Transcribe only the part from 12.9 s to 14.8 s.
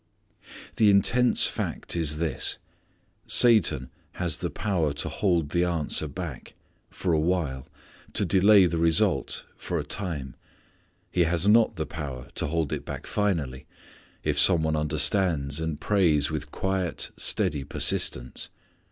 finally, if some one